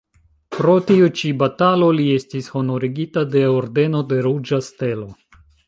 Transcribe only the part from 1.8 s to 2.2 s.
li